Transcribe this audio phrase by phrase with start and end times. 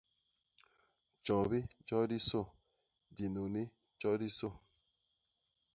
[1.23, 2.41] Tjobi tjodisô,
[3.15, 3.63] dinuni
[3.99, 4.49] tjodisô.